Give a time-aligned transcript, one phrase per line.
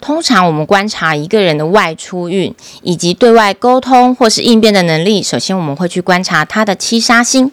[0.00, 7.52] 通常我们观察一个人的外出运以及对外沟通或是应变的能力，首先我们会去观察他的七杀星。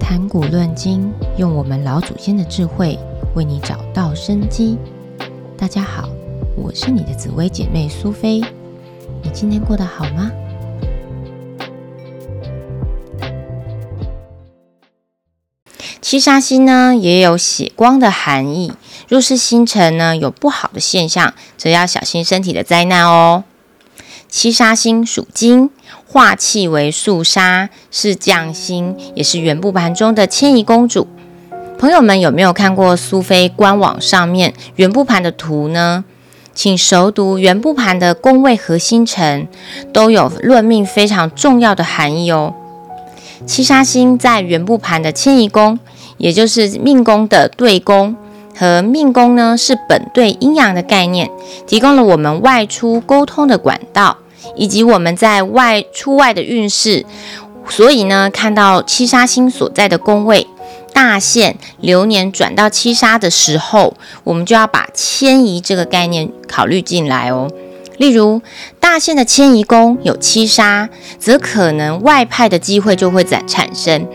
[0.00, 2.98] 谈古论今，用我们老祖先的智慧
[3.36, 4.76] 为你找到生机。
[5.56, 6.08] 大家好，
[6.56, 8.40] 我是你的紫薇姐妹苏菲，
[9.22, 10.32] 你今天过得好吗？
[16.00, 18.72] 七杀星呢，也有血光的含义。
[19.08, 23.44] 若是星辰呢有不好的现象，则要小心身体的灾难哦。
[24.26, 25.68] 七杀星属金，
[26.06, 31.06] 化气为肃杀，是将星，也是原部盘中的迁移公主。
[31.78, 36.04] 朋友们有没有看过苏菲官网上面原部盘的图呢？
[36.54, 39.46] 请熟读原部盘的宫位和星辰，
[39.92, 42.54] 都有论命非常重要的含义哦。
[43.46, 45.78] 七杀星在原部盘的迁移宫。
[46.20, 48.14] 也就是命宫的对宫
[48.54, 51.30] 和命宫呢，是本对阴阳的概念，
[51.66, 54.18] 提供了我们外出沟通的管道，
[54.54, 57.06] 以及我们在外出外的运势。
[57.68, 60.46] 所以呢，看到七杀星所在的宫位
[60.92, 67.50] 大限流年转到七杀的时候，我们就要把迁移这个概念考虑进来哦。
[67.96, 68.42] 例如
[68.80, 70.88] 大限的迁移宫有七杀，
[71.18, 74.06] 则可能外派的机会就会在产生。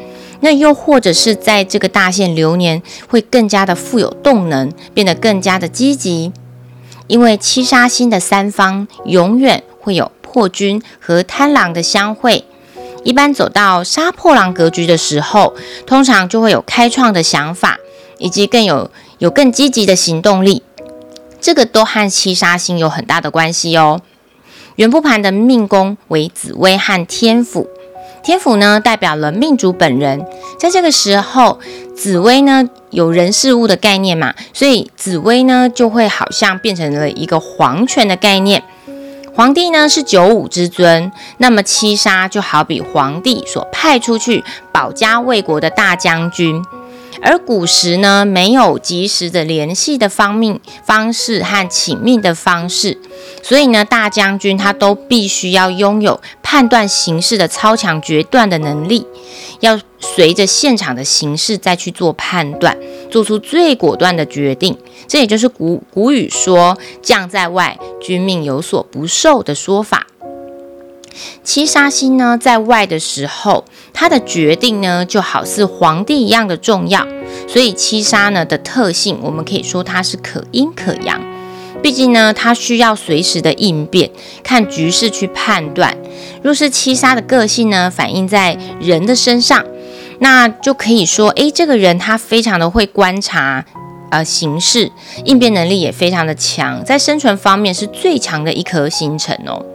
[0.45, 6.31] 那又或者是在这个大限流年，会更加的富有动能，变得更加的积极。
[7.07, 12.45] 因为七杀星的三方永远会有破军和贪狼的相会，
[13.03, 15.55] 一般走到杀破狼格局的时候，
[15.87, 17.79] 通常就会有开创的想法，
[18.19, 20.61] 以及更有有更积极的行动力。
[21.41, 23.99] 这个都和七杀星有很大的关系哦。
[24.75, 27.67] 元部盘的命宫为紫薇和天府。
[28.25, 30.25] 天府呢，代表了命主本人，
[30.59, 31.59] 在这个时候，
[31.95, 38.63] 紫薇呢有人事物的概念嘛，所以紫薇呢就会好像变成了一个皇权的概念。
[39.35, 46.65] 皇帝呢是九五之尊，那么七杀就好比皇帝所派出去保家卫国的大将军。
[47.21, 52.99] 而古时呢，没有及时的联系的方命方式和请命的方式，
[53.41, 56.19] 所以呢，大将军他都必须要拥有
[56.55, 59.05] 判断形势的超强决断的能力，
[59.59, 62.77] 要随着现场的形势再去做判断，
[63.11, 64.77] 做出最果断的决定。
[65.05, 70.07] 这也就是古古语说“将在外，君命有所不受”的说法。
[71.43, 77.05] 七杀星呢，在外的时候，他的决定呢，就好似皇帝一样的重要。
[77.49, 81.21] 所以七杀呢的特性，我们可以说它是可阴可阳。
[81.83, 84.09] 毕竟呢，它需要随时的应变，
[84.41, 85.97] 看局势去判断。
[86.45, 89.65] 若是七杀的个性呢，反映在人的身上，
[90.19, 93.65] 那就可以说，诶，这个人他非常的会观察，
[94.11, 94.91] 呃，形势
[95.23, 99.65] 应变能力也非常的强，在生存方面是最强的一颗星辰哦。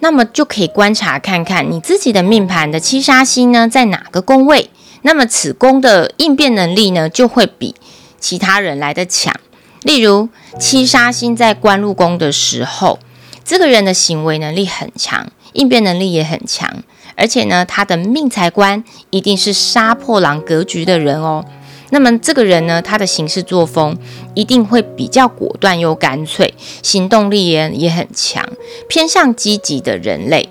[0.00, 4.68] 那么就可以观察看看你自己的命盘的七杀星呢，在哪个宫位？
[5.00, 7.74] 那么此宫的应变能力呢，就会比
[8.20, 9.34] 其他人来的强。
[9.80, 10.28] 例如
[10.60, 12.98] 七杀星在官禄宫的时候，
[13.42, 16.70] 这个人的行为能力很强，应变能力也很强，
[17.16, 21.44] 而且呢，他的命财官一定是杀破狼格局的人哦。
[21.90, 23.96] 那么这个人呢，他的行事作风
[24.34, 28.44] 一定会比较果断又干脆，行动力也也很强，
[28.88, 30.48] 偏向积极的人类。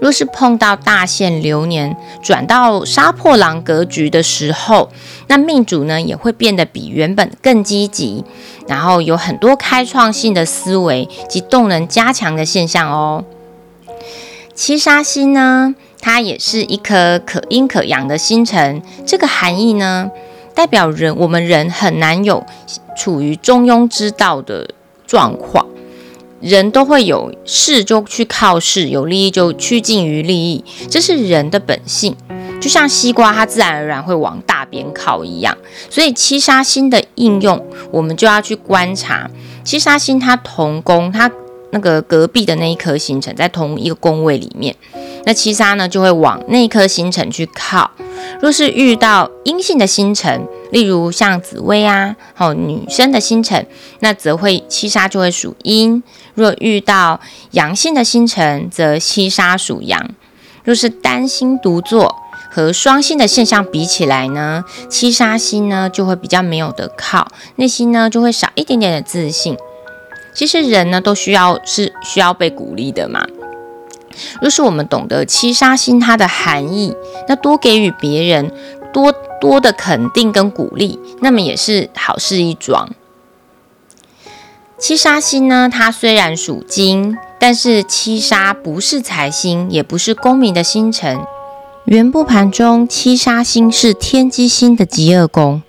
[0.00, 4.90] 若是碰到大限流年转到杀破狼格局的时候，
[5.26, 8.22] 那命主呢也会变得比原本更积极，
[8.68, 13.24] 然后有很多开创性的思维及动能加强的现象哦。
[14.58, 20.10] 七杀星呢，它也是一颗可阴可阳的星辰，这个含义呢？
[20.52, 22.44] 代表人，我们人很难有
[22.96, 24.68] 处于中庸之道的
[25.06, 25.64] 状况，
[26.40, 32.16] 人都会有势就去靠势，有利益就趋近于利益，这是人的本性。
[32.60, 35.56] 就像西瓜，它自然而然会往大边靠一样。
[35.88, 39.30] 所以七杀星的应用，我们就要去观察
[39.62, 41.30] 七杀星它同宫，它
[41.70, 44.74] 那个隔壁的那一颗星辰在同一个宫位里面。
[45.24, 47.90] 那七杀呢，就会往那颗星辰去靠。
[48.40, 53.66] 若是遇到阴性的星辰，例如像紫薇啊，好女生的星辰，
[54.00, 56.02] 那则会七杀就会属阴；
[56.34, 57.20] 若遇到
[57.50, 60.10] 阳性的星辰，则七杀属阳。
[60.64, 62.14] 若是单星独坐
[62.50, 69.56] 和双星的现象比起来呢，七杀星呢就会比较没有得靠，内心呢就会少一点点的自信。
[70.38, 73.26] 其实人呢都需要是需要被鼓励的嘛。
[74.40, 76.94] 若是我们懂得七杀星它的含义，
[77.26, 78.52] 那多给予别人
[78.92, 82.90] 多多的肯定跟鼓励，那么也是好事一桩。
[84.78, 91.18] 七杀星呢，它虽然属金，但是七杀不是财星，也不是功名的星辰。
[91.86, 95.64] 元部盘中七杀星是天机星的极恶宫。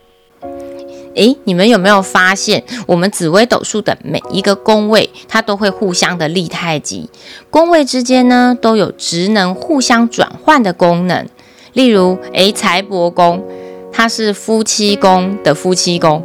[1.20, 7.10] 诶，你们有没有发现，我们紫微斗数的每一个宫位，它都会互相的立太极，
[7.50, 11.28] 宫位之间呢都有职能互相转换的功能。
[11.74, 13.44] 例如，诶，财帛宫，
[13.92, 16.24] 它是夫妻宫的夫妻宫，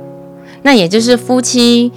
[0.63, 1.91] 那也就是夫妻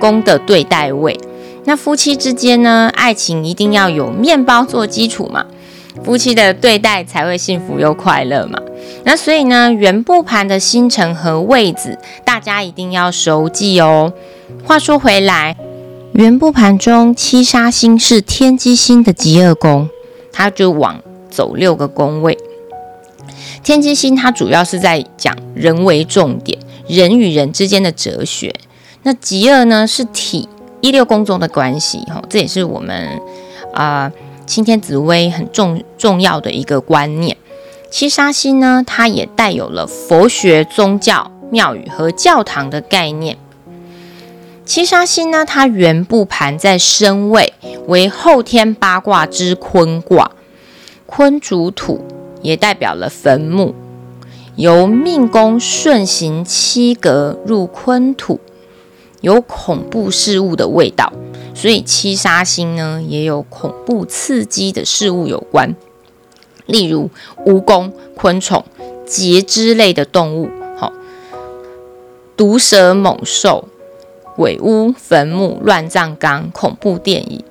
[0.00, 1.20] 宫的对待位。
[1.64, 5.44] 那夫妻之间呢，爱情一定要有面包做基础嘛。
[6.02, 8.58] 夫妻的对待才会幸福又快乐嘛？
[9.04, 14.12] 那所以呢，圆部盘的星辰和位置，大家一定要熟记哦。
[14.64, 15.56] 话说回来，
[16.12, 19.88] 圆部盘中七杀星是天机星的极恶宫，
[20.32, 22.38] 它就往走六个宫位。
[23.62, 28.54] 天机星它主要是在讲人为重点，人与人之间的哲学。
[29.02, 30.48] 那极恶呢，是体
[30.80, 33.20] 一六宫中的关系，哈，这也是我们
[33.74, 34.12] 啊。
[34.44, 37.36] 青天紫薇很重重要的一个观念，
[37.92, 43.36] 七杀星呢，它也带有了佛学宗教庙宇和教堂的概念。
[44.64, 47.52] 七杀星呢，它原部盘在身位
[47.88, 50.32] 为后天八卦之坤卦，
[51.04, 52.00] 坤主土，
[52.40, 53.74] 也代表了坟墓，
[54.56, 58.40] 由命宫顺行七格入坤土，
[59.20, 61.12] 有恐怖事物的味道。
[61.54, 65.76] 所以七杀星呢，也有恐怖刺激的事物有关，
[66.66, 67.10] 例如
[67.44, 68.64] 蜈蚣、昆虫、
[69.06, 70.92] 节肢类的动物，好，
[72.36, 73.68] 毒蛇猛兽、
[74.36, 77.44] 鬼屋、坟墓、乱葬岗、恐怖电影、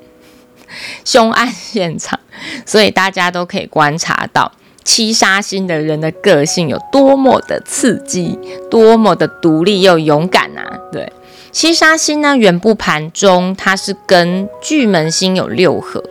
[1.06, 2.20] 凶案现场。
[2.66, 4.52] 所以大家都可以观察到
[4.84, 10.80] 七杀星的人的个性有多么的刺激，多么的独立又勇敢啊！
[10.92, 11.12] 对。
[11.52, 16.02] 七杀星呢，原部盘中它是跟巨门星有六合，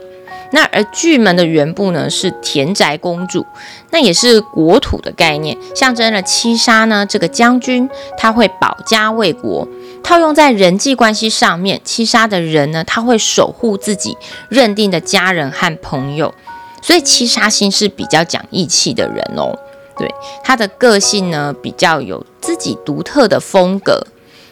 [0.53, 3.47] 那而巨门的原部呢是田宅公主，
[3.91, 7.89] 那也是国土的概念，象征了七杀呢这个将军
[8.19, 9.67] 他会保家卫国。
[10.03, 14.17] 套用在人际关系上面，七杀的人呢他会守护自己
[14.49, 16.35] 认定的家人和朋友，
[16.83, 19.57] 所以七杀星是比较讲义气的人哦。
[19.97, 20.13] 对
[20.43, 24.07] 他的个性呢比较有自己独特的风格。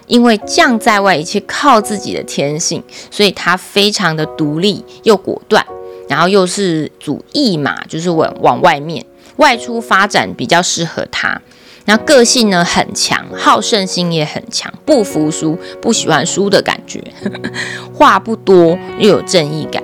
[0.07, 5.63] 因为将在外，一切靠自己的天性，所以他非常的独立又果断，
[6.09, 9.05] 然后又是主义马，就是往往外面
[9.37, 11.41] 外出发展比较适合他。
[11.85, 17.03] 那个性呢很强，好胜心也很强，不服输，不喜欢输的感觉，
[17.95, 19.83] 话不多又有正义感。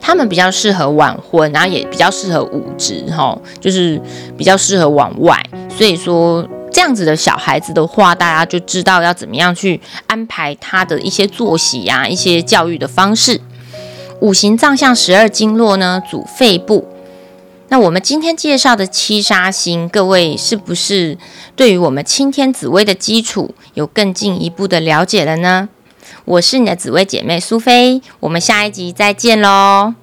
[0.00, 4.00] 他们比较适合晚婚，然后也比较适合武职，哈，就是
[4.36, 6.48] 比较适合往外，所以说。
[6.72, 13.40] 这样子的小孩子的话，大家就知道要怎么样去安排他的一些作息呀，一些教育的方式。
[14.20, 16.86] 五行藏象十二经络呢，主肺部。
[17.68, 21.16] 那我们今天介绍的七杀星，各位是不是
[21.56, 25.68] 对于我们青天紫薇的基础有更进一步的了解了呢？
[26.24, 29.94] 我是你的紫薇姐妹苏菲，我们下一集再见喽。